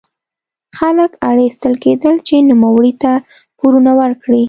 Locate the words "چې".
2.27-2.35